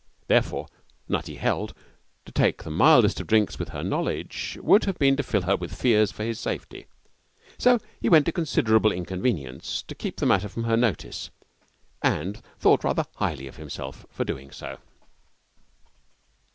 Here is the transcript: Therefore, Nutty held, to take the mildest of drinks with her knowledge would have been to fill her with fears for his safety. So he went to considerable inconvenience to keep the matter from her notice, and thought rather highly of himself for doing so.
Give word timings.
Therefore, 0.25 0.65
Nutty 1.07 1.35
held, 1.35 1.75
to 2.25 2.31
take 2.31 2.63
the 2.63 2.71
mildest 2.71 3.19
of 3.19 3.27
drinks 3.27 3.59
with 3.59 3.69
her 3.69 3.83
knowledge 3.83 4.57
would 4.63 4.85
have 4.85 4.97
been 4.97 5.15
to 5.17 5.21
fill 5.21 5.43
her 5.43 5.55
with 5.55 5.79
fears 5.79 6.11
for 6.11 6.23
his 6.23 6.39
safety. 6.39 6.87
So 7.59 7.77
he 7.99 8.09
went 8.09 8.25
to 8.25 8.31
considerable 8.31 8.91
inconvenience 8.91 9.83
to 9.87 9.93
keep 9.93 10.17
the 10.17 10.25
matter 10.25 10.49
from 10.49 10.63
her 10.63 10.75
notice, 10.75 11.29
and 12.01 12.41
thought 12.57 12.83
rather 12.83 13.05
highly 13.17 13.45
of 13.45 13.57
himself 13.57 14.07
for 14.09 14.25
doing 14.25 14.49
so. 14.49 14.79